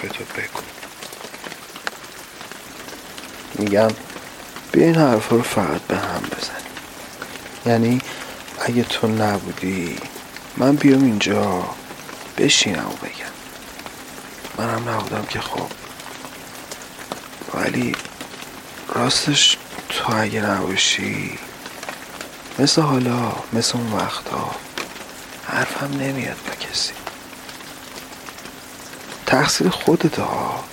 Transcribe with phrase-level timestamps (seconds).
[0.00, 0.62] حرفتو بگو.
[3.58, 3.88] میگم
[4.72, 6.70] بیا این حرف رو فقط به هم بزنیم.
[7.66, 8.00] یعنی
[8.60, 9.98] اگه تو نبودی
[10.56, 11.64] من بیام اینجا
[12.38, 13.32] بشینم و بگم.
[14.58, 15.70] منم نبودم که خب.
[17.54, 17.96] ولی
[18.88, 19.56] راستش
[19.88, 21.38] تو اگه نباشی
[22.58, 24.50] مثل حالا مثل اون وقتا
[25.44, 26.92] حرفم نمیاد با کسی.
[29.30, 30.64] تقصیر خودت ها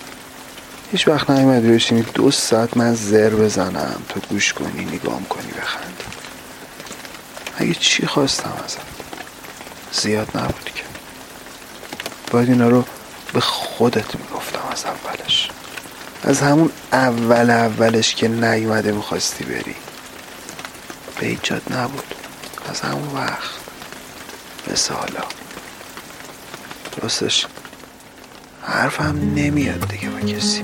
[0.92, 6.04] هیچ وقت نیومدی بشینی دو ساعت من زر بزنم تو گوش کنی نگام کنی بخندی.
[7.58, 8.78] اگه چی خواستم ازت؟
[9.92, 10.84] زیاد نبود که.
[12.32, 12.86] باید اینا رو
[13.34, 15.50] به خودت می‌گفتم از اولش.
[16.24, 19.76] از همون اول اولش که نیومده می‌خواستی بری.
[21.20, 22.16] به ایجاد نبود.
[22.70, 23.50] از همون وقت.
[24.72, 25.24] مثل حالا
[27.02, 27.46] راستش
[28.68, 30.62] حرفم نمیاد دیگه با کسی.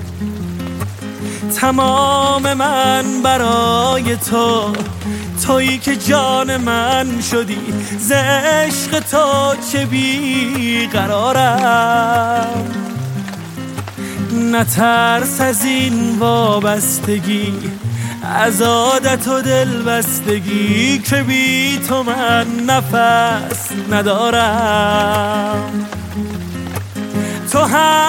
[1.56, 4.72] تمام من برای تو
[5.46, 12.64] تویی که جان من شدی ز عشق تو چه بی قرارم
[14.52, 17.52] نترس از این وابستگی
[18.22, 25.53] از عادت و دلبستگی که بی تو من نفس ندارم.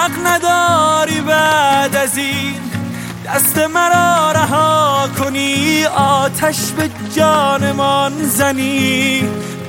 [0.06, 2.54] حق نداری بعد از این.
[3.26, 9.22] دست مرا رها کنی آتش به جانمان زنی.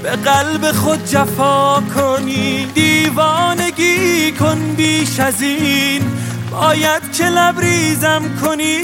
[0.03, 6.01] به قلب خود جفا کنی دیوانگی کن بیش از این.
[6.51, 8.81] باید که لبریزم کنی؟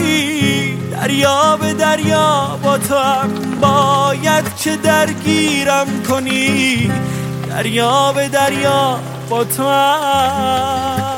[0.91, 3.29] دریا به دریا با تو هم.
[3.61, 6.91] باید که درگیرم کنی؟
[7.49, 11.12] دریا به دریا با تو هم.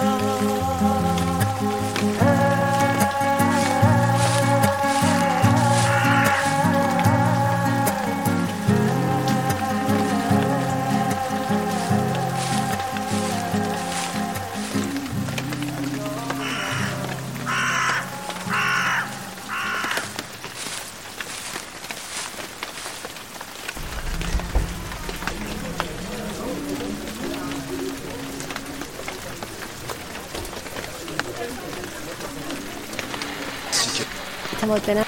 [34.72, 35.06] اعتماد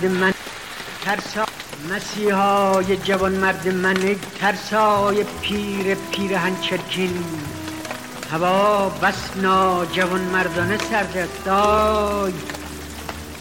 [0.00, 0.34] به من
[1.04, 1.44] ترسا
[1.90, 7.24] مسیحای جوان مرد من ترسای پیر پیر هنچرکین
[8.30, 9.36] هوا بس
[9.92, 12.32] جوان مردانه سرد دای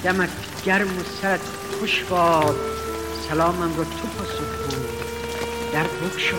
[0.03, 0.29] دمت
[0.66, 1.40] گرم و سرت
[1.79, 2.56] خوش باد.
[3.29, 4.90] سلامم رو تو پاسخ بود
[5.73, 6.38] در بکشو